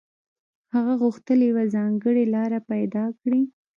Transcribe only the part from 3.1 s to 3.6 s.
کړي.